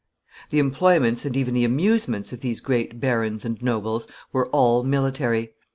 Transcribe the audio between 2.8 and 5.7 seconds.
barons and nobles, were all military.